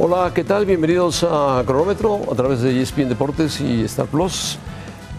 [0.00, 0.64] Hola, ¿qué tal?
[0.64, 4.56] Bienvenidos a Cronómetro a través de ESPN Deportes y Star Plus.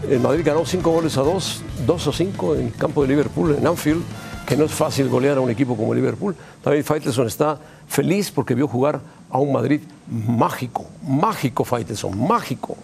[0.08, 3.56] El Madrid ganó 5 goles a 2, 2 a 5 en el campo de Liverpool,
[3.58, 4.02] en Anfield,
[4.46, 6.34] que no es fácil golear a un equipo como Liverpool.
[6.64, 7.58] David Faitelson está
[7.88, 12.74] feliz porque vio jugar a un Madrid mágico, mágico Faitelson, mágico.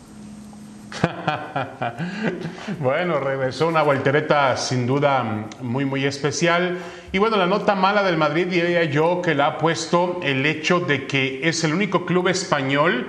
[2.81, 6.79] bueno, regresó una voltereta sin duda muy, muy especial.
[7.13, 10.81] Y bueno, la nota mala del Madrid diría yo que la ha puesto el hecho
[10.81, 13.07] de que es el único club español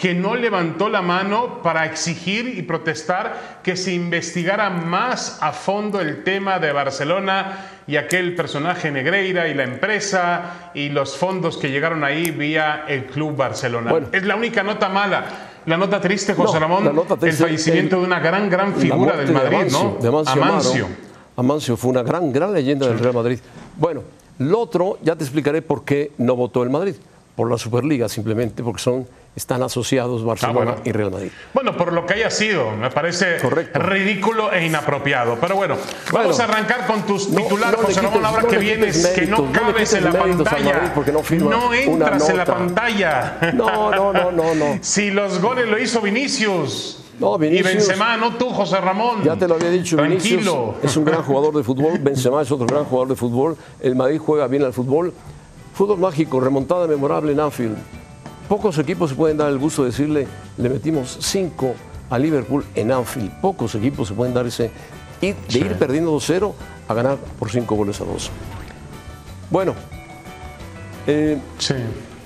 [0.00, 6.00] que no levantó la mano para exigir y protestar que se investigara más a fondo
[6.00, 11.70] el tema de Barcelona y aquel personaje Negreira y la empresa y los fondos que
[11.70, 13.92] llegaron ahí vía el Club Barcelona.
[14.10, 15.49] Es la única nota mala.
[15.66, 16.86] La nota triste, José Ramón,
[17.22, 19.96] el fallecimiento de una gran, gran figura del Madrid, ¿no?
[20.00, 20.88] De Amancio.
[21.36, 21.76] Amancio.
[21.76, 23.38] fue una gran, gran leyenda del Real Madrid.
[23.76, 24.02] Bueno,
[24.38, 26.94] lo otro, ya te explicaré por qué no votó el Madrid.
[27.36, 31.30] Por la Superliga, simplemente, porque son están asociados Barcelona ah, y Real Madrid.
[31.54, 33.38] Bueno, por lo que haya sido, me parece
[33.74, 35.38] ridículo e inapropiado.
[35.40, 35.76] Pero bueno,
[36.12, 40.04] vamos a arrancar con tus titulares, José Ramón, ahora que vienes, que no cabes en
[40.04, 40.92] la pantalla.
[41.38, 43.38] No, entras en la pantalla.
[43.60, 44.78] No, no, no, no, no.
[44.80, 47.04] si los goles lo hizo Vinicius.
[47.18, 47.70] No, Vinicius.
[47.70, 49.22] Y Benzema, no tú, José Ramón.
[49.22, 50.76] Ya te lo había dicho, Tranquilo.
[50.78, 53.96] Vinicius es un gran jugador de fútbol, Benzema es otro gran jugador de fútbol, el
[53.96, 55.12] Madrid juega bien al fútbol.
[55.74, 57.76] Fútbol mágico, remontada memorable en Anfield.
[58.50, 61.76] Pocos equipos se pueden dar el gusto de decirle, le metimos cinco
[62.10, 63.30] a Liverpool en Anfield.
[63.40, 64.72] Pocos equipos se pueden dar ese,
[65.20, 66.52] de ir perdiendo 2-0
[66.88, 68.28] a ganar por cinco goles a dos.
[69.50, 69.76] Bueno.
[71.06, 71.76] Eh, sí.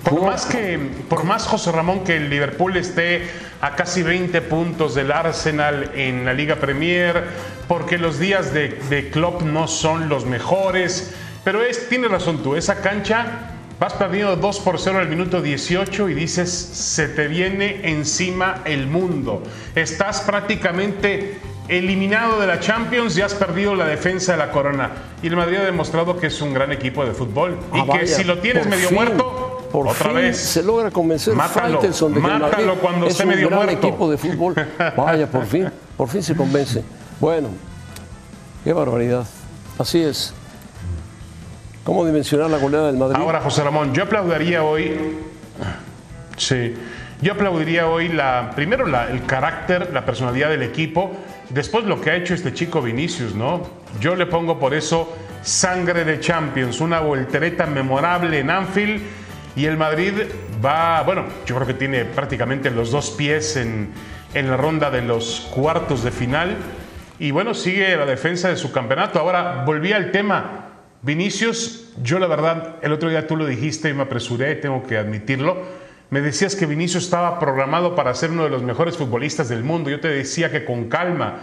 [0.02, 0.78] Por más, que,
[1.10, 3.28] por más, José Ramón, que el Liverpool esté
[3.60, 7.24] a casi 20 puntos del Arsenal en la Liga Premier,
[7.68, 11.12] porque los días de, de Klopp no son los mejores,
[11.44, 13.53] pero es, tienes razón tú, esa cancha
[13.84, 18.86] Vas perdiendo 2 por 0 el minuto 18 y dices, se te viene encima el
[18.86, 19.42] mundo.
[19.74, 24.90] Estás prácticamente eliminado de la Champions y has perdido la defensa de la corona.
[25.22, 27.58] Y el Madrid ha demostrado que es un gran equipo de fútbol.
[27.74, 30.38] y ah, que si lo tienes medio muerto, por otra vez.
[30.38, 33.86] Se logra convencer mátalo, de que mátalo cuando es esté medio gran muerto.
[33.86, 34.54] equipo de fútbol.
[34.96, 36.82] Vaya, por fin, por fin se convence.
[37.20, 37.48] Bueno,
[38.64, 39.26] qué barbaridad.
[39.78, 40.32] Así es.
[41.84, 43.16] ¿Cómo dimensionar la goleada del Madrid?
[43.20, 45.18] Ahora, José Ramón, yo aplaudiría hoy.
[46.38, 46.74] Sí.
[47.20, 51.12] Yo aplaudiría hoy la, primero el carácter, la personalidad del equipo,
[51.50, 53.62] después lo que ha hecho este chico Vinicius, ¿no?
[54.00, 59.02] Yo le pongo por eso sangre de Champions, una voltereta memorable en Anfield
[59.54, 60.12] y el Madrid
[60.64, 63.90] va, bueno, yo creo que tiene prácticamente los dos pies en,
[64.32, 66.56] en la ronda de los cuartos de final
[67.18, 69.18] y bueno, sigue la defensa de su campeonato.
[69.18, 70.73] Ahora, volví al tema,
[71.04, 74.96] Vinicius, yo la verdad, el otro día tú lo dijiste y me apresuré, tengo que
[74.96, 75.58] admitirlo.
[76.08, 79.90] Me decías que Vinicius estaba programado para ser uno de los mejores futbolistas del mundo.
[79.90, 81.40] Yo te decía que con calma.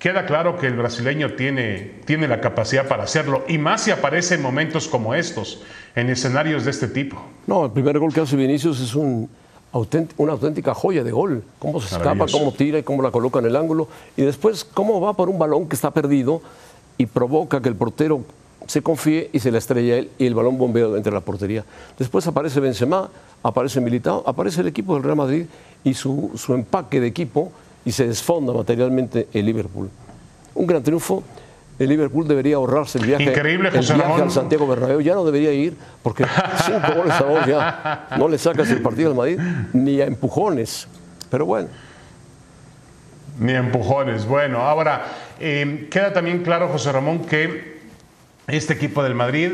[0.00, 4.34] Queda claro que el brasileño tiene, tiene la capacidad para hacerlo, y más si aparece
[4.34, 5.62] en momentos como estos,
[5.94, 7.16] en escenarios de este tipo.
[7.46, 9.30] No, el primer gol que hace Vinicius es un,
[10.16, 11.44] una auténtica joya de gol.
[11.60, 13.88] Cómo se escapa, cómo tira y cómo la coloca en el ángulo.
[14.16, 16.42] Y después, cómo va por un balón que está perdido
[16.98, 18.22] y provoca que el portero
[18.66, 21.64] se confíe y se le estrella él y el balón bombea entre la portería.
[21.98, 23.08] Después aparece Benzema,
[23.42, 25.46] aparece Militao, aparece el equipo del Real Madrid
[25.84, 27.52] y su, empaque de equipo
[27.84, 29.88] y se desfonda materialmente el Liverpool.
[30.54, 31.22] Un gran triunfo.
[31.78, 35.00] El Liverpool debería ahorrarse el viaje, Increíble, el viaje al Santiago Bernabéu.
[35.02, 36.24] Ya no debería ir porque
[36.64, 39.38] cinco goles a dos ya no le sacas el partido al Madrid
[39.74, 40.88] ni a empujones.
[41.30, 41.68] Pero bueno.
[43.38, 44.26] Ni a empujones.
[44.26, 45.04] Bueno, ahora
[45.38, 47.75] eh, queda también claro, José Ramón, que
[48.46, 49.50] este equipo del Madrid,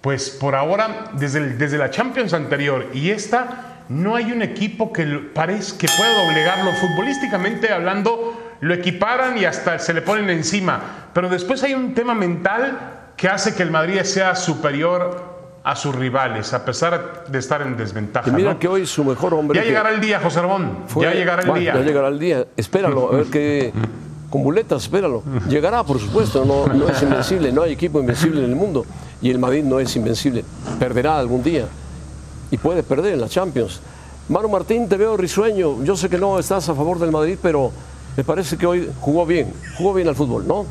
[0.00, 5.04] pues por ahora, desde, desde la Champions anterior y esta, no hay un equipo que
[5.04, 11.08] parezca que pueda doblegarlo futbolísticamente hablando, lo equiparan y hasta se le ponen encima.
[11.12, 15.30] Pero después hay un tema mental que hace que el Madrid sea superior
[15.62, 18.30] a sus rivales, a pesar de estar en desventaja.
[18.30, 19.58] mira que hoy su mejor hombre.
[19.58, 20.84] Ya llegará el día, José Ramón.
[20.96, 21.74] ya llegará el día.
[21.74, 22.46] Ya llegará el día.
[22.56, 23.72] Espéralo, a ver qué
[24.30, 25.22] con muletas, espéralo.
[25.48, 28.86] Llegará, por supuesto, no, no es invencible, no hay equipo invencible en el mundo
[29.20, 30.44] y el Madrid no es invencible.
[30.78, 31.66] Perderá algún día
[32.50, 33.80] y puede perder en la Champions.
[34.28, 35.82] Manu Martín, te veo risueño.
[35.82, 37.72] Yo sé que no estás a favor del Madrid, pero
[38.16, 40.66] me parece que hoy jugó bien, jugó bien al fútbol, ¿no?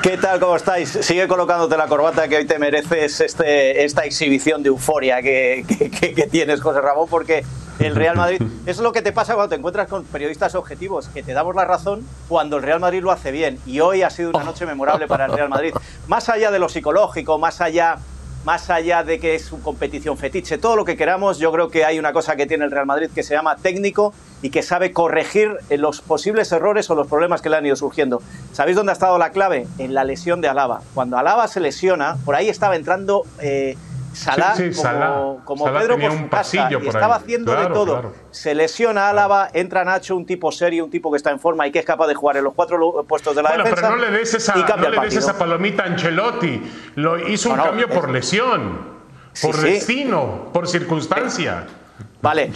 [0.00, 0.40] ¿Qué tal?
[0.40, 0.88] ¿Cómo estáis?
[0.88, 6.26] Sigue colocándote la corbata que hoy te mereces este, esta exhibición de euforia que, que
[6.30, 7.44] tienes, José Ramón, porque
[7.84, 8.40] el Real Madrid.
[8.40, 11.54] Eso es lo que te pasa cuando te encuentras con periodistas objetivos, que te damos
[11.54, 13.58] la razón cuando el Real Madrid lo hace bien.
[13.66, 15.74] Y hoy ha sido una noche memorable para el Real Madrid.
[16.08, 17.98] Más allá de lo psicológico, más allá
[18.44, 21.84] más allá de que es su competición fetiche, todo lo que queramos, yo creo que
[21.84, 24.12] hay una cosa que tiene el Real Madrid que se llama técnico
[24.42, 28.20] y que sabe corregir los posibles errores o los problemas que le han ido surgiendo.
[28.52, 29.66] ¿Sabéis dónde ha estado la clave?
[29.78, 30.82] En la lesión de Alaba.
[30.94, 33.22] Cuando Alaba se lesiona, por ahí estaba entrando...
[33.40, 33.76] Eh,
[34.12, 34.54] Salah,
[35.44, 38.12] como, Pedro por su casa, y estaba haciendo de todo.
[38.30, 41.72] Se lesiona Álava, entra Nacho, un tipo serio, un tipo que está en forma y
[41.72, 43.88] que es capaz de jugar en los cuatro puestos de la bueno, defensa.
[43.88, 46.62] Pero no le des esa, no le des esa palomita a Ancelotti.
[46.96, 48.78] Lo hizo un cambio por lesión,
[49.40, 51.66] por destino, por circunstancia.
[52.20, 52.52] Vale.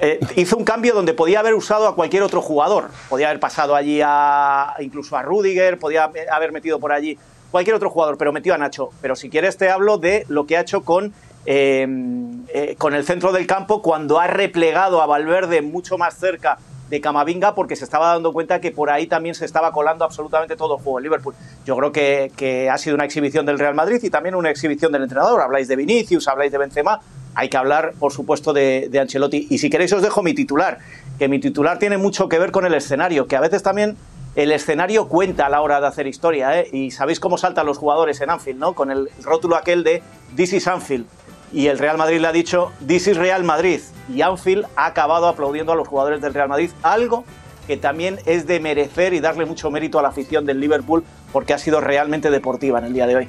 [0.00, 2.90] Eh, hizo un cambio donde podía haber usado a cualquier otro jugador.
[3.08, 7.18] Podía haber pasado allí a incluso a Rudiger, podía haber metido por allí
[7.50, 8.90] cualquier otro jugador, pero metió a Nacho.
[9.00, 11.12] Pero si quieres te hablo de lo que ha hecho con,
[11.46, 16.58] em, eh, con el centro del campo cuando ha replegado a Valverde mucho más cerca
[16.90, 20.56] de Camavinga porque se estaba dando cuenta que por ahí también se estaba colando absolutamente
[20.56, 21.34] todo el juego en Liverpool.
[21.66, 25.02] Yo creo que, ha sido una exhibición del Real Madrid y también una exhibición del
[25.02, 25.40] entrenador.
[25.40, 27.00] Habláis de Vinicius, habláis de Benzema,
[27.34, 29.46] hay que hablar, por supuesto, de, de Ancelotti.
[29.50, 30.78] Y si queréis os dejo mi titular,
[31.18, 33.96] que mi titular tiene mucho que ver con el escenario, que a veces también
[34.38, 36.68] el escenario cuenta a la hora de hacer historia, ¿eh?
[36.70, 38.72] Y sabéis cómo saltan los jugadores en Anfield, ¿no?
[38.72, 40.00] Con el rótulo aquel de
[40.36, 41.06] This is Anfield.
[41.52, 43.80] Y el Real Madrid le ha dicho This is Real Madrid.
[44.08, 47.24] Y Anfield ha acabado aplaudiendo a los jugadores del Real Madrid, algo
[47.66, 51.02] que también es de merecer y darle mucho mérito a la afición del Liverpool
[51.32, 53.28] porque ha sido realmente deportiva en el día de hoy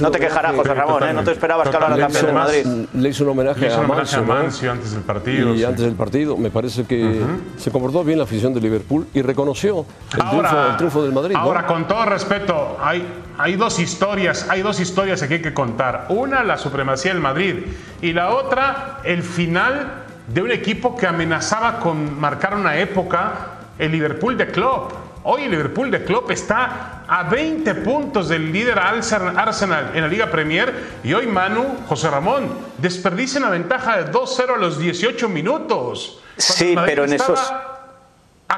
[0.00, 1.12] no te quejarás, José Ramón, ¿eh?
[1.12, 2.66] no te esperabas que hablara también de Madrid.
[2.94, 5.54] Le hizo un homenaje, a, Mancio, antes del partido.
[5.54, 7.20] Y antes del partido, me parece que
[7.56, 11.36] se comportó bien la afición de Liverpool y reconoció el, triunfo, del Madrid.
[11.38, 13.06] Ahora, con todo respeto, hay,
[13.38, 16.06] hay dos historias, hay dos historias que hay que contar.
[16.08, 17.56] Una, la supremacía del Madrid,
[18.00, 23.32] y la otra, el final de un equipo que amenazaba con marcar una época,
[23.78, 24.92] el Liverpool de Klopp.
[25.24, 30.74] Hoy Liverpool de Klopp está a 20 puntos del líder Arsenal en la Liga Premier
[31.04, 32.48] y hoy Manu, José Ramón,
[32.78, 36.20] desperdicia una ventaja de 2-0 a los 18 minutos.
[36.36, 37.40] Sí, pero en esos...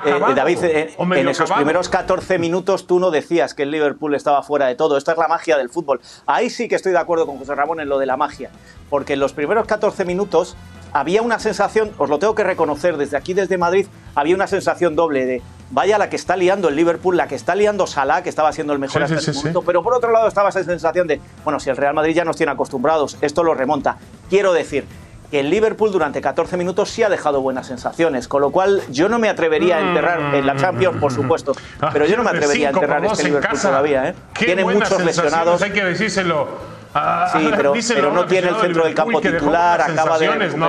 [0.07, 4.43] Eh, David, eh, en esos primeros 14 minutos tú no decías que el Liverpool estaba
[4.43, 4.97] fuera de todo.
[4.97, 6.01] Esta es la magia del fútbol.
[6.27, 8.51] Ahí sí que estoy de acuerdo con José Ramón en lo de la magia.
[8.89, 10.57] Porque en los primeros 14 minutos
[10.95, 14.97] había una sensación, os lo tengo que reconocer, desde aquí, desde Madrid, había una sensación
[14.97, 15.43] doble de
[15.75, 18.73] vaya la que está liando el Liverpool, la que está liando Salah, que estaba siendo
[18.73, 21.69] el mejor hasta ese momento, pero por otro lado estaba esa sensación de, bueno, si
[21.69, 23.97] el Real Madrid ya nos tiene acostumbrados, esto lo remonta.
[24.31, 24.85] Quiero decir
[25.33, 29.09] que el Liverpool durante 14 minutos sí ha dejado buenas sensaciones, con lo cual yo
[29.09, 32.31] no me atrevería a enterrar en la Champions, por supuesto, ah, pero yo no me
[32.31, 34.15] atrevería a enterrar este Liverpool todavía, ¿eh?
[34.39, 35.61] Tiene muchos lesionados.
[35.61, 40.19] Hay que decírselo Ah, sí, pero, pero no tiene el centro del campo titular, acaba
[40.19, 40.69] de no,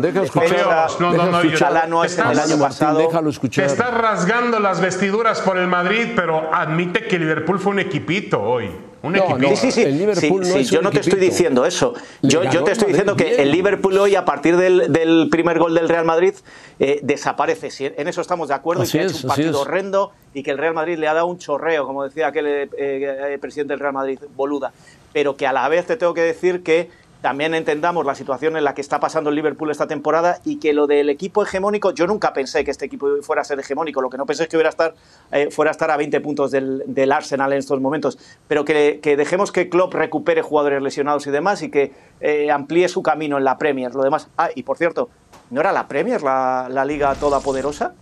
[0.00, 0.90] déjalo escuchar.
[1.00, 2.98] No, no, no, no es el año pasado.
[2.98, 3.66] Déjalo escuchar.
[3.66, 8.40] Te estás rasgando las vestiduras por el Madrid, pero admite que Liverpool fue un equipito
[8.42, 8.70] hoy.
[9.02, 9.56] Un equipito.
[9.56, 10.64] Sí, sí, sí.
[10.64, 11.94] yo no te estoy diciendo eso.
[12.22, 15.74] Yo, yo te estoy diciendo que el Liverpool hoy, a partir del, del primer gol
[15.74, 16.34] del Real Madrid,
[16.80, 17.68] eh, desaparece.
[17.96, 20.74] En eso estamos de acuerdo y que es, un partido horrendo y que el Real
[20.74, 24.18] Madrid le ha dado un chorreo, como decía aquel eh, eh, presidente del Real Madrid,
[24.36, 24.72] boluda
[25.12, 28.64] pero que a la vez te tengo que decir que también entendamos la situación en
[28.64, 32.06] la que está pasando el Liverpool esta temporada y que lo del equipo hegemónico, yo
[32.06, 34.56] nunca pensé que este equipo fuera a ser hegemónico, lo que no pensé es que
[34.56, 34.94] hubiera estar,
[35.32, 39.50] eh, fuera a estar a 20 puntos del, Arsenal en estos momentos, pero que, dejemos
[39.50, 43.58] que Klopp recupere jugadores lesionados y demás y que eh, amplíe su camino en la
[43.58, 44.28] Premier, lo demás.
[44.36, 45.08] Ah, y por cierto,
[45.50, 47.94] ¿no era la Premier la, la liga todopoderosa?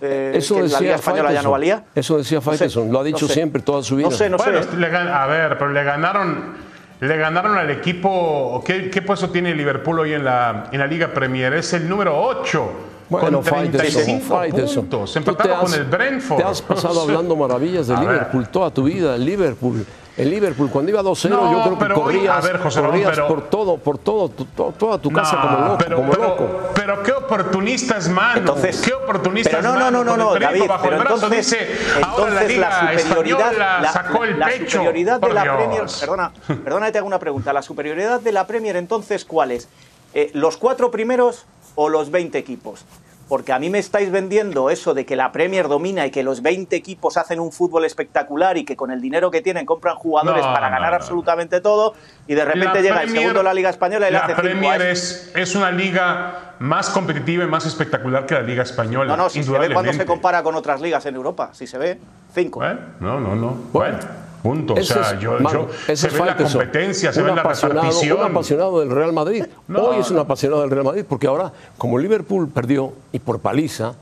[0.00, 1.84] Eh, eso decía la Liga Española ya no valía.
[1.94, 4.08] Eso decía Faitelson, lo ha dicho siempre toda su vida.
[4.08, 4.50] No sé, no sé.
[4.50, 6.54] a ver, pero le ganaron,
[7.00, 8.62] le ganaron al equipo.
[8.66, 11.52] ¿Qué, puesto tiene Liverpool hoy en la, en la Liga Premier?
[11.54, 12.93] Es el número 8.
[13.08, 14.42] Bueno, con 35
[14.72, 15.18] puntos.
[15.24, 16.38] Con el Brentford.
[16.38, 19.16] Te has pasado hablando maravillas de Liverpool toda tu vida.
[19.16, 19.84] Liverpool
[20.16, 24.98] el Liverpool, cuando iba 2-0, yo creo que corrías, corrías por todo, por todo, toda
[24.98, 25.78] tu casa como loco.
[25.78, 26.60] Pero, como loco.
[26.72, 28.38] pero qué oportunista es Manu.
[28.38, 32.92] Entonces, qué oportunista pero no, no, no, no, no, David, pero entonces, dice, entonces la,
[32.92, 34.70] la superioridad, la, sacó el la, pecho.
[34.70, 36.32] superioridad de la Premier, perdona,
[36.62, 37.52] perdona, te hago una pregunta.
[37.52, 39.68] La superioridad de la Premier, entonces, ¿cuál es?
[40.14, 42.84] Eh, ¿Los cuatro primeros o los 20 equipos?
[43.28, 46.42] porque a mí me estáis vendiendo eso de que la Premier domina y que los
[46.42, 50.44] 20 equipos hacen un fútbol espectacular y que con el dinero que tienen compran jugadores
[50.44, 51.94] para ganar absolutamente todo
[52.26, 54.82] y de repente llega el segundo de la Liga Española y la le hace Premier
[54.82, 59.16] es, es una liga más competitiva y más espectacular que la Liga Española.
[59.16, 61.78] No, no, si se ve cuando se compara con otras ligas en Europa, si se
[61.78, 61.98] ve,
[62.34, 62.64] cinco.
[62.64, 62.76] ¿Eh?
[63.00, 63.56] No, no, no.
[63.72, 63.98] Bueno.
[64.44, 64.74] Punto.
[64.74, 68.18] o sea, yo, yo se ve la competencia, se ve la repartición.
[68.18, 69.42] Un apasionado del Real Madrid.
[69.74, 73.94] Hoy es un apasionado del Real Madrid porque ahora, como Liverpool perdió y por paliza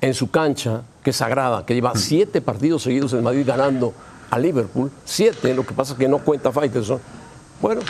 [0.00, 1.98] en su cancha, que es sagrada, que lleva mm.
[1.98, 3.94] siete partidos seguidos en Madrid ganando
[4.28, 6.98] a Liverpool, siete, lo que pasa es que no cuenta Faitelson.
[7.64, 7.80] Bueno,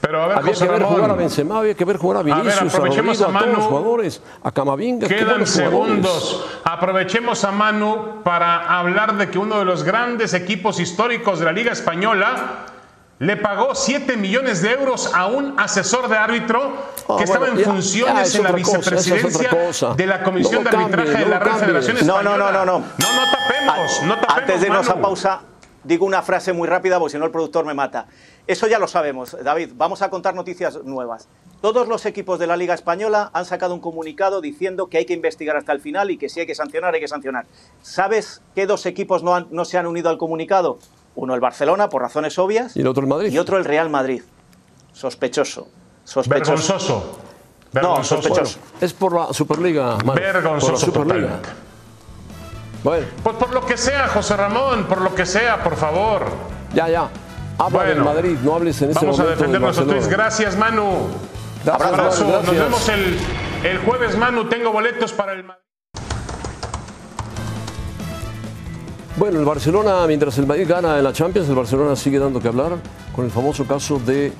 [0.00, 2.18] pero a ver, había José que ver Ramón, jugar a Benzema, había que ver jugar
[2.18, 3.58] a ver, Vinicius, a, aprovechemos Rodrigo, a a, todos Manu.
[3.58, 5.08] los jugadores, a Camavinga.
[5.08, 6.44] Quedan segundos.
[6.64, 11.52] Aprovechemos a Manu para hablar de que uno de los grandes equipos históricos de la
[11.52, 12.66] Liga Española
[13.20, 17.56] le pagó 7 millones de euros a un asesor de árbitro Ah, que estaba en
[17.56, 21.06] ya- funciones ya es en la cosa, es vicepresidencia de la Comisión No de Arbitraje
[21.12, 21.58] cambie, de la Real.
[21.58, 22.36] Federación No, Española.
[22.36, 22.78] no, no, no, no.
[22.78, 25.02] No, no tapemos, no tapemos, Antes de irnos a Manu.
[25.02, 25.40] pausa,
[25.84, 28.06] digo una frase muy rápida porque si no el productor me mata.
[28.46, 29.70] Eso ya lo sabemos, David.
[29.76, 31.28] Vamos a contar noticias nuevas.
[31.60, 35.14] Todos los equipos de la Liga Española han sacado un comunicado diciendo que hay que
[35.14, 37.46] investigar hasta el final y que si hay que sancionar, hay que sancionar.
[37.82, 40.78] ¿Sabes qué dos equipos no, han- no se han unido al comunicado?
[41.14, 43.30] Uno el Barcelona, por razones obvias, Y el otro el Madrid.
[43.32, 44.22] y otro el Real Madrid.
[44.92, 45.68] Sospechoso.
[46.04, 46.50] Sospechoso.
[46.52, 47.18] Vergonzoso.
[47.74, 48.58] No, sospechoso.
[48.80, 51.36] Es por la Superliga, Manu, Vergonzoso por la Superliga.
[51.36, 51.71] totalmente.
[52.84, 56.24] Bueno, Pues por lo que sea, José Ramón, por lo que sea, por favor.
[56.74, 57.08] ya, ya.
[57.58, 60.08] Habla del Bueno, Madrid, no hables en ese Vamos a momento defender del nuestros tweets.
[60.08, 61.08] Gracias, Manu.
[61.64, 62.24] Gracias, Abrazo.
[62.44, 63.18] Nos vemos el,
[63.62, 64.48] el jueves, Manu.
[64.48, 65.62] Tengo boletos para el Madrid.
[69.16, 72.48] Bueno, el Barcelona, mientras el Madrid gana en la Champions, el Barcelona sigue dando que
[72.48, 72.72] hablar
[73.14, 74.32] con el famoso caso de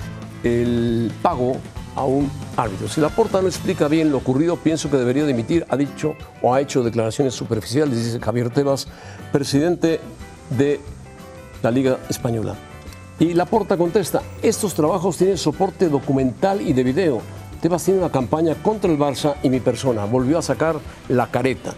[0.43, 1.59] el pago
[1.95, 2.89] a un árbitro.
[2.89, 6.55] Si la porta no explica bien lo ocurrido, pienso que debería dimitir, ha dicho o
[6.55, 8.89] ha hecho declaraciones superficiales, dice Javier Tebas,
[9.31, 10.01] presidente
[10.51, 10.81] de
[11.63, 12.55] la Liga Española.
[13.19, 17.21] Y Laporta contesta, estos trabajos tienen soporte documental y de video.
[17.61, 20.05] Tebas tiene una campaña contra el Barça y mi persona.
[20.05, 20.77] Volvió a sacar
[21.09, 21.75] la careta.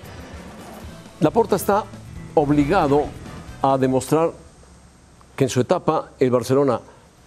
[1.20, 1.84] Laporta está
[2.34, 3.04] obligado
[3.60, 4.32] a demostrar
[5.36, 6.80] que en su etapa el Barcelona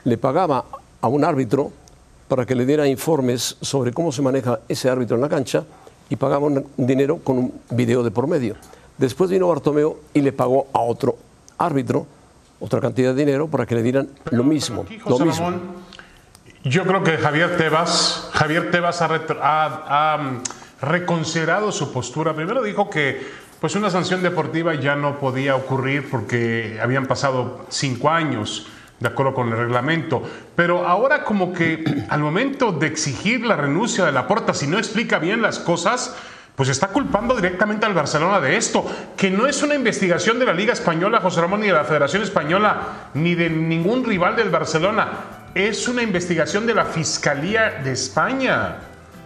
[0.04, 0.66] le pagaba
[1.02, 1.72] a un árbitro
[2.28, 5.64] para que le diera informes sobre cómo se maneja ese árbitro en la cancha
[6.10, 8.56] y pagaba un dinero con un video de por medio.
[8.98, 11.18] Después vino Bartomeu y le pagó a otro
[11.58, 12.06] árbitro
[12.60, 14.82] otra cantidad de dinero para que le dieran lo mismo.
[14.82, 15.46] Aquí, Lo mismo.
[15.46, 15.62] Ramón,
[16.64, 19.06] yo creo que Javier Tebas, Javier Tebas ha,
[19.42, 20.42] ha- ha, mm,
[20.82, 22.34] reconsiderado su postura.
[22.36, 23.22] Primero dijo que
[23.60, 28.68] pues una sanción deportiva ya no podía ocurrir porque habían pasado cinco años
[29.00, 30.24] de acuerdo con el reglamento.
[30.56, 34.78] Pero ahora como que al momento de exigir la renuncia de la porta, si no
[34.78, 36.16] explica bien las cosas,
[36.56, 38.84] pues está culpando directamente al Barcelona de esto,
[39.16, 42.24] que no es una investigación de la Liga Española, José Ramón, ni de la Federación
[42.24, 45.08] Española, ni de ningún rival del Barcelona.
[45.54, 48.78] Es una investigación de la Fiscalía de España.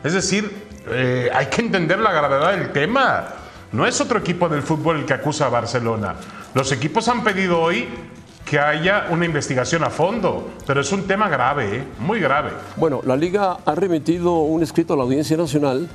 [0.04, 0.52] Es decir,
[0.90, 3.30] eh, hay que entender la gravedad del tema.
[3.72, 6.16] No es otro equipo del fútbol el que acusa a Barcelona.
[6.54, 7.88] Los equipos han pedido hoy
[8.52, 11.84] que haya una investigación a fondo, pero es un tema grave, ¿eh?
[12.00, 12.50] muy grave.
[12.76, 15.88] Bueno, la Liga ha remitido un escrito a la Audiencia Nacional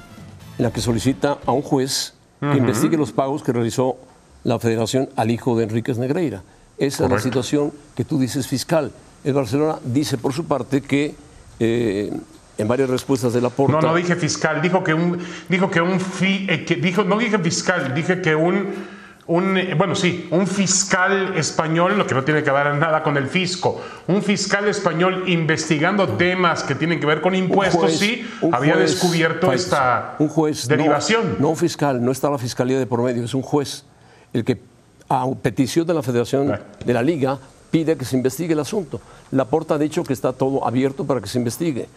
[0.56, 3.98] en la que solicita a un juez que investigue los pagos que realizó
[4.42, 6.42] la Federación al hijo de Enríquez Negreira.
[6.78, 8.90] Esa es la situación que tú dices fiscal.
[9.22, 11.14] El Barcelona dice por su parte que
[11.60, 12.10] eh,
[12.56, 13.82] en varias respuestas de la porta.
[13.82, 15.18] No, no dije fiscal, dijo que un,
[15.50, 18.95] dijo que un fi- eh, que dijo, no dije fiscal, dije que un,
[19.28, 23.26] un, bueno, sí, un fiscal español, lo que no tiene que ver nada con el
[23.26, 28.74] fisco, un fiscal español investigando temas que tienen que ver con impuestos, juez- sí, había
[28.74, 31.36] juez- descubierto país- esta un juez, no- derivación.
[31.40, 33.84] No, un fiscal, no está la fiscalía de por medio, es un juez
[34.32, 34.60] el que
[35.08, 36.62] a petición de la Federación Bueno.
[36.84, 37.38] de la Liga
[37.70, 39.00] pide que se investigue el asunto.
[39.32, 41.88] Laporta ha dicho que está todo abierto para que se investigue.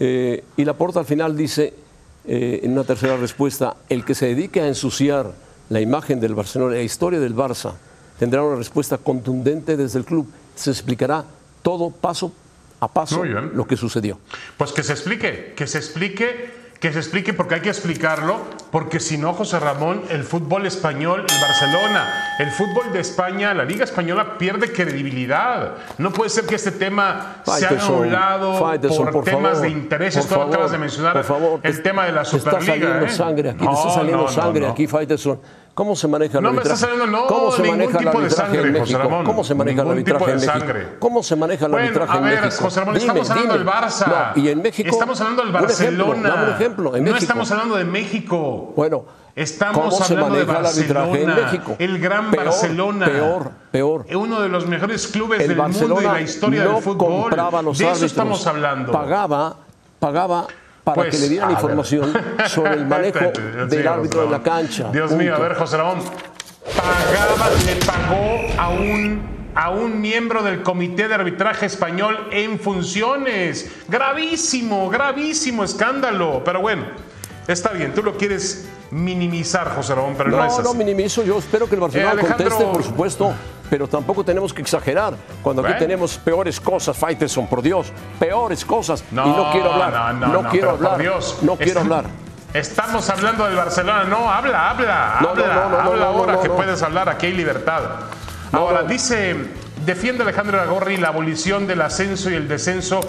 [0.00, 1.72] Eh, y Laporta al final dice,
[2.26, 5.30] eh, en una tercera respuesta, el que se dedique a ensuciar
[5.68, 7.72] la imagen del Barcelona, la historia del Barça,
[8.18, 10.30] tendrá una respuesta contundente desde el club.
[10.54, 11.24] Se explicará
[11.62, 12.32] todo paso
[12.80, 14.18] a paso lo que sucedió.
[14.56, 18.36] Pues que se explique, que se explique, que se explique porque hay que explicarlo,
[18.70, 23.64] porque si no, José Ramón, el fútbol español, el Barcelona, el fútbol de España, la
[23.64, 25.76] Liga Española pierde credibilidad.
[25.96, 29.24] No puede ser que este tema se haga a Faitelson, un lado Faitelson, por, por
[29.24, 32.58] temas favor, de intereses, favor, acabas de mencionar, favor, el te- tema de la Superliga.
[32.60, 33.08] Está saliendo ¿eh?
[33.08, 35.40] sangre aquí, No, está saliendo no, no, sangre aquí, Faitelson.
[35.74, 36.74] ¿Cómo se maneja el No me arbitraje?
[36.84, 38.98] está saliendo, no, ¿Cómo se ningún maneja el tipo de arbitraje sangre, en José México?
[38.98, 39.24] Ramón.
[39.26, 40.74] ¿Cómo se maneja el arbitraje en México?
[41.00, 42.64] ¿Cómo se maneja el Bueno, arbitraje a en ver, México?
[42.64, 43.64] José Ramón, Dime, estamos hablando dime.
[43.64, 44.32] del Barça.
[44.36, 44.88] No, y en México.
[44.88, 46.28] Estamos hablando del un ejemplo, Barcelona.
[46.28, 46.96] dame un ejemplo.
[46.96, 47.18] En no México.
[47.24, 48.72] estamos hablando de México.
[48.76, 49.04] Bueno,
[49.36, 51.76] Estamos ¿cómo se hablando de maneja el arbitraje en Barcelona, México?
[51.80, 53.06] el gran Peor, Barcelona.
[53.06, 54.06] Peor, peor.
[54.14, 57.08] Uno de los mejores clubes El del mundo y Barcelona la historia no del fútbol.
[57.22, 58.92] compraba los de eso estamos hablando.
[58.92, 59.56] Pagaba,
[59.98, 60.46] pagaba
[60.84, 61.56] para Pues, que le dieran ver.
[61.56, 62.12] información
[62.46, 63.32] sobre el manejo
[63.68, 64.90] del árbitro de la cancha.
[64.92, 66.00] Dios mío, a ver, José Ramón.
[66.76, 69.22] Pagaba, le pagó a un,
[69.54, 73.70] a un miembro del Comité de Arbitraje Español en funciones.
[73.88, 76.42] Gravísimo, gravísimo escándalo.
[76.44, 76.84] Pero bueno,
[77.46, 80.78] está bien, tú lo quieres minimizar, José Ramón, pero no, No, es no, así.
[80.78, 81.22] minimizo.
[81.24, 83.32] Yo espero que el Barcelona Eh, Alejandro- conteste, por supuesto.
[83.70, 85.14] pero tampoco tenemos que exagerar.
[85.42, 89.02] Cuando aquí tenemos peores cosas, Faitelson, por Dios, peores cosas.
[89.10, 90.14] y no quiero hablar.
[90.14, 90.98] No, no, quiero hablar.
[90.98, 92.04] Dios, no quiero hablar.
[92.52, 94.04] Estamos hablando del Barcelona.
[94.04, 97.08] No, habla, habla, habla, habla ahora que puedes hablar.
[97.08, 97.82] Aquí hay libertad.
[98.52, 99.34] ahora, dice,
[99.84, 103.00] defiende Alejandro Agorri la abolición del ascenso y el descenso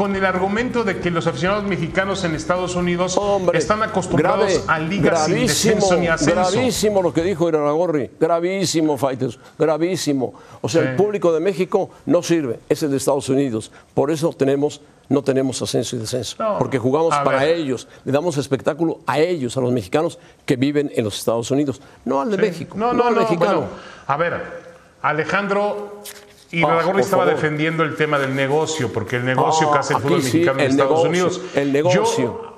[0.00, 3.20] con el argumento de que los aficionados mexicanos en Estados Unidos
[3.52, 6.36] están acostumbrados a ligas sin descenso ni ascenso.
[6.36, 10.32] Gravísimo lo que dijo Iraragorri, gravísimo, Fighters, gravísimo.
[10.62, 13.70] O sea, el público de México no sirve, es el de Estados Unidos.
[13.92, 14.80] Por eso tenemos,
[15.10, 19.60] no tenemos ascenso y descenso, porque jugamos para ellos, le damos espectáculo a ellos, a
[19.60, 23.16] los mexicanos que viven en los Estados Unidos, no al de México, no, no, al
[23.16, 23.64] mexicano.
[24.06, 24.40] a ver,
[25.02, 26.00] Alejandro
[26.52, 30.22] y ah, estaba defendiendo el tema del negocio, porque el negocio que hace el fútbol
[30.22, 31.40] mexicano en Estados Unidos.
[31.54, 32.50] El negocio.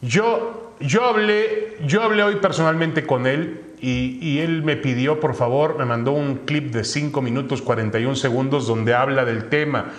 [0.00, 5.78] Yo, yo, hablé, yo hablé hoy personalmente con él y, él me pidió, por favor,
[5.78, 9.92] me mandó un clip de 5 minutos 41 segundos donde habla del tema.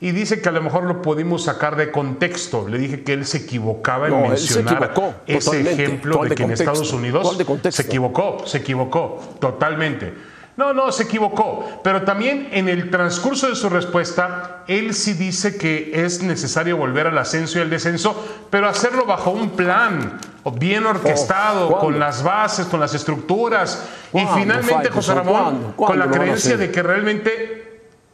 [0.00, 2.68] Y dice que a lo mejor lo pudimos sacar de contexto.
[2.68, 4.92] Le dije que él se equivocaba en mencionar
[5.26, 7.38] ese ejemplo de que en Estados Unidos
[7.70, 10.12] se equivocó, se equivocó totalmente.
[10.56, 11.80] No, no, se equivocó.
[11.82, 17.08] Pero también en el transcurso de su respuesta, él sí dice que es necesario volver
[17.08, 18.14] al ascenso y al descenso,
[18.50, 20.20] pero hacerlo bajo un plan
[20.52, 23.88] bien orquestado, con las bases, con las estructuras.
[24.12, 27.64] Y finalmente, José Ramón, con la creencia de que realmente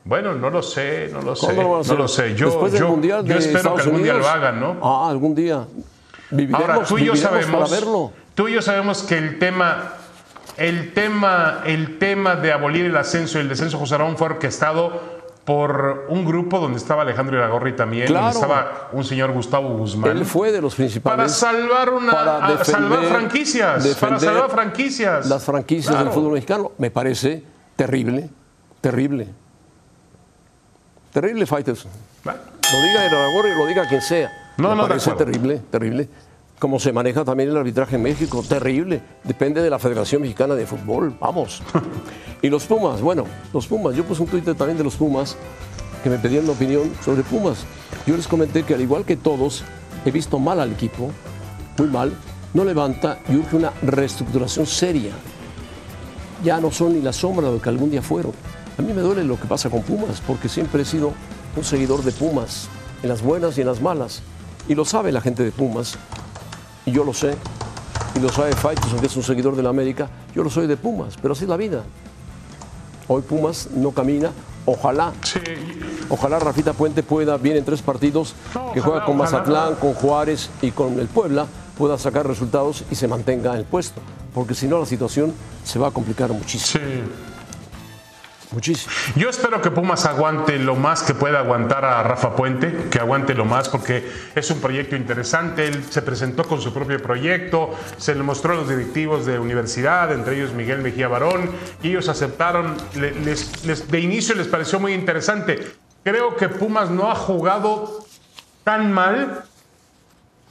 [0.02, 1.52] bueno, no lo sé, no lo sé.
[1.52, 2.34] no lo sé.
[2.34, 4.76] Yo, yo, yo espero que algún día lo hagan, ¿no?
[4.82, 5.66] Ah, algún día.
[6.52, 7.70] Ahora, tú y yo sabemos.
[8.34, 9.92] Tú y yo sabemos que el tema
[10.60, 15.20] el tema, el tema de abolir el ascenso y el descenso, José Ramón, fue orquestado
[15.46, 20.10] por un grupo donde estaba Alejandro Iragorri también, donde estaba un señor Gustavo Guzmán.
[20.14, 21.16] Él fue de los principales.
[21.16, 23.96] Para salvar una para salvar franquicias.
[23.98, 25.26] Para salvar franquicias.
[25.26, 26.72] Las franquicias del fútbol mexicano.
[26.76, 27.42] Me parece
[27.74, 28.28] terrible,
[28.82, 29.28] terrible.
[31.10, 31.86] Terrible, Fighters.
[32.22, 32.32] Lo
[32.82, 34.30] diga Iragorri, lo diga quien sea.
[34.58, 36.06] No, Me parece terrible, terrible
[36.60, 39.00] como se maneja también el arbitraje en México, terrible.
[39.24, 41.62] Depende de la Federación Mexicana de Fútbol, vamos.
[42.42, 45.36] y los Pumas, bueno, los Pumas, yo puse un Twitter también de los Pumas
[46.04, 47.64] que me pedían una opinión sobre Pumas.
[48.06, 49.64] Yo les comenté que al igual que todos,
[50.04, 51.10] he visto mal al equipo,
[51.78, 52.12] muy mal,
[52.52, 55.12] no levanta y urge una reestructuración seria.
[56.44, 58.32] Ya no son ni la sombra de lo que algún día fueron.
[58.76, 61.14] A mí me duele lo que pasa con Pumas, porque siempre he sido
[61.56, 62.68] un seguidor de Pumas,
[63.02, 64.22] en las buenas y en las malas.
[64.68, 65.96] Y lo sabe la gente de Pumas
[66.86, 67.36] y yo lo sé,
[68.14, 70.76] y lo sabe Faitelson, que es un seguidor de la América, yo lo soy de
[70.76, 71.82] Pumas, pero así es la vida.
[73.08, 74.30] Hoy Pumas no camina,
[74.66, 75.12] ojalá,
[76.08, 78.34] ojalá Rafita Puente pueda, bien en tres partidos,
[78.72, 83.08] que juega con Mazatlán, con Juárez y con el Puebla, pueda sacar resultados y se
[83.08, 84.00] mantenga en el puesto,
[84.34, 85.32] porque si no la situación
[85.64, 86.84] se va a complicar muchísimo.
[86.84, 87.29] Sí.
[88.52, 88.92] Muchísimo.
[89.14, 93.34] Yo espero que Pumas aguante lo más que pueda aguantar a Rafa Puente, que aguante
[93.34, 95.68] lo más porque es un proyecto interesante.
[95.68, 100.12] Él se presentó con su propio proyecto, se le mostró a los directivos de universidad,
[100.12, 101.50] entre ellos Miguel Mejía Barón,
[101.82, 102.76] y ellos aceptaron.
[102.94, 105.72] de inicio les pareció muy interesante.
[106.02, 108.04] Creo que Pumas no ha jugado
[108.64, 109.44] tan mal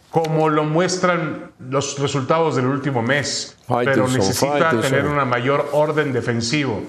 [0.10, 6.82] como lo muestran los resultados del último mes, pero necesita tener una mayor orden defensivo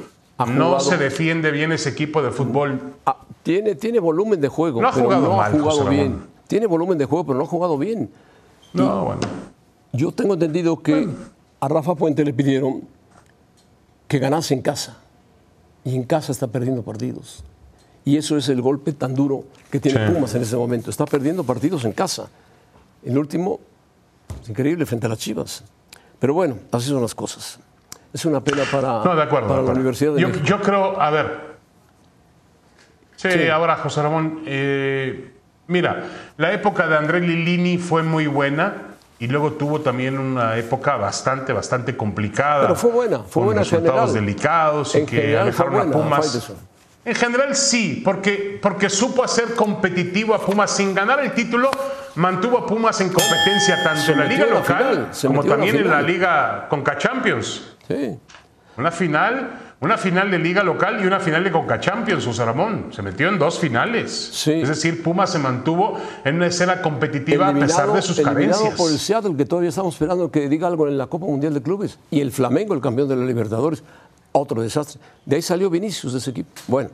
[0.46, 2.94] no se defiende bien ese equipo de fútbol.
[3.06, 6.22] Ah, tiene, tiene volumen de juego, no ha jugado, no ha jugado bien.
[6.46, 8.10] Tiene volumen de juego, pero no ha jugado bien.
[8.72, 9.20] No, bueno.
[9.92, 11.08] Yo tengo entendido que
[11.60, 12.82] a Rafa Puente le pidieron
[14.08, 14.98] que ganase en casa.
[15.84, 17.42] Y en casa está perdiendo partidos.
[18.04, 20.90] Y eso es el golpe tan duro que tiene Pumas en ese momento.
[20.90, 22.28] Está perdiendo partidos en casa.
[23.02, 23.60] El último,
[24.42, 25.64] es increíble, frente a las Chivas.
[26.18, 27.60] Pero bueno, así son las cosas
[28.12, 31.50] es una pena para, la Universidad de yo, yo creo, a ver.
[33.16, 35.32] Sí, ahora, José Ramón, eh,
[35.66, 36.04] mira,
[36.38, 41.52] la época de André Lilini fue muy buena y luego tuvo también una época bastante,
[41.52, 42.62] bastante complicada.
[42.62, 46.52] Pero fue buena, fue buena resultados delicados y que alejaron a Pumas.
[47.04, 51.70] En general sí, porque, porque supo hacer competitivo a Pumas sin ganar el título,
[52.14, 56.66] mantuvo a Pumas en competencia tanto en la liga local como también en la liga
[56.68, 57.76] Conca Champions.
[58.76, 62.86] Una final, una final de liga local y una final de Conca Champions, José Ramón.
[62.92, 64.46] Se metió en dos finales.
[64.46, 68.74] Es decir, Pumas se mantuvo en una escena competitiva a pesar de sus carencias.
[68.74, 71.62] por el Seattle, que todavía estamos esperando que diga algo en la Copa Mundial de
[71.62, 71.98] Clubes.
[72.10, 73.82] Y el Flamengo, el campeón de la Libertadores.
[74.32, 75.00] Otro desastre.
[75.26, 76.50] De ahí salió Vinicius de ese equipo.
[76.68, 76.90] Bueno.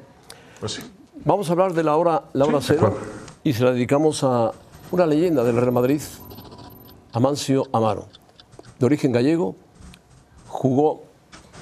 [0.58, 0.80] Pues
[1.24, 2.96] Vamos a hablar de la hora, la hora cero
[3.42, 4.52] y se la dedicamos a
[4.90, 6.00] una leyenda del Real Madrid,
[7.12, 8.06] Amancio Amaro,
[8.78, 9.56] de origen gallego,
[10.56, 11.02] jugó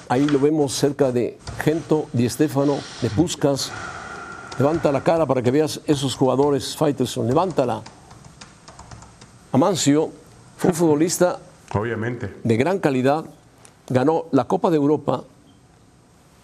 [0.07, 3.71] ahí lo vemos cerca de Gento, Di Stefano, de Puskas.
[4.57, 7.81] Levanta la cara para que veas esos jugadores, Faitelson, levántala.
[9.51, 10.11] Amancio
[10.57, 11.39] fue un futbolista
[11.73, 12.33] Obviamente.
[12.43, 13.25] de gran calidad,
[13.89, 15.23] ganó la Copa de Europa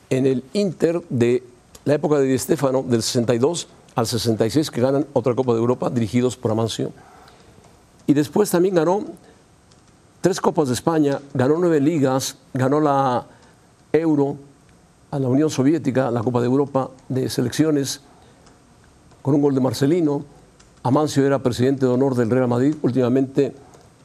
[0.10, 1.44] en el Inter de
[1.86, 5.90] la época de Di Stefano, del 62 al 66, que ganan otra Copa de Europa,
[5.90, 6.92] dirigidos por Amancio.
[8.08, 9.06] Y después también ganó
[10.22, 13.26] tres Copas de España, ganó nueve ligas, ganó la
[13.92, 14.38] Euro
[15.10, 18.02] a la Unión Soviética, la Copa de Europa de selecciones,
[19.22, 20.24] con un gol de Marcelino.
[20.84, 22.76] Amancio era presidente de honor del Real Madrid.
[22.82, 23.54] Últimamente,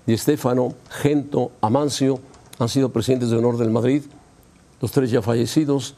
[0.06, 2.18] Di Stefano, Gento, Amancio
[2.58, 4.02] han sido presidentes de honor del Madrid,
[4.80, 5.94] los tres ya fallecidos.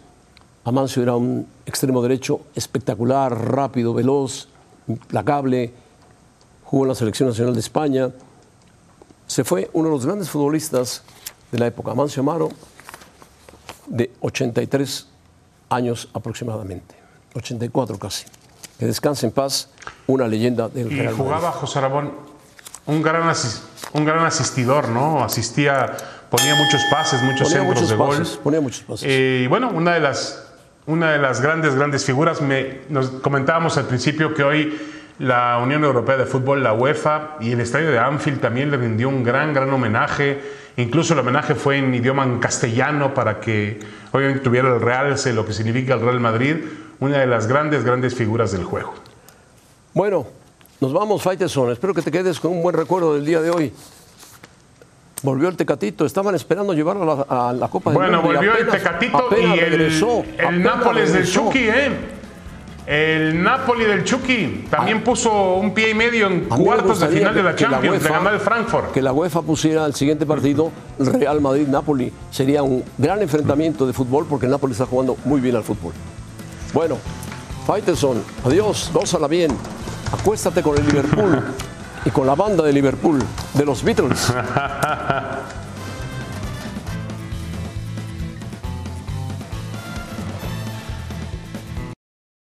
[0.65, 4.49] Amancio era un extremo derecho espectacular, rápido, veloz,
[4.89, 5.73] implacable,
[6.65, 8.11] jugó en la Selección Nacional de España.
[9.39, 11.05] Se fue uno de los grandes futbolistas
[11.53, 12.49] de la época, Amancio Amaro,
[13.87, 15.07] de 83
[15.71, 16.97] años aproximadamente,
[17.37, 18.25] 84 casi.
[18.81, 19.69] Que descanse en paz,
[20.09, 21.19] una leyenda del Y Real Madrid.
[21.19, 22.15] jugaba José Ramón
[22.87, 23.61] un gran, asis-
[23.93, 25.23] un gran asistidor, ¿no?
[25.23, 25.97] Asistía,
[26.31, 28.09] ponía muchos pases, muchos Ponía centros muchos de gol.
[28.19, 29.07] pases, ponía muchos pases.
[29.09, 30.47] Eh, y bueno, una de las
[30.87, 34.81] una de las grandes grandes figuras me nos comentábamos al principio que hoy
[35.19, 39.09] la Unión Europea de Fútbol, la UEFA y el estadio de Anfield también le rindió
[39.09, 40.41] un gran gran homenaje.
[40.77, 43.81] Incluso el homenaje fue en idioma en castellano para que
[44.13, 46.57] obviamente tuviera el realce lo que significa el Real Madrid,
[47.01, 48.95] una de las grandes grandes figuras del juego.
[49.93, 50.27] Bueno,
[50.81, 51.73] nos vamos, Faitelson.
[51.73, 53.73] Espero que te quedes con un buen recuerdo del día de hoy.
[55.25, 58.57] Volvió el Tecatito, estaban esperando llevarlo a la, a la Copa del Bueno, Mundo volvió
[58.57, 61.27] el Tecatito apenas y el, regresó, el Nápoles del.
[61.27, 62.18] Chucky, ¿eh?
[62.89, 67.43] El Napoli del Chucky también puso un pie y medio en cuartos de final de
[67.43, 68.93] la la Champions, le UEFA ganó el Frankfurt.
[68.93, 72.11] Que la UEFA pusiera el siguiente partido Real Madrid-Napoli.
[72.31, 75.93] Sería un gran enfrentamiento de fútbol porque el Napoli está jugando muy bien al fútbol.
[76.73, 76.97] Bueno,
[77.67, 79.51] Faitelson, adiós, gózala bien.
[80.11, 81.45] Acuéstate con el Liverpool
[82.07, 83.23] y con la banda de Liverpool,
[83.53, 84.33] de los Beatles.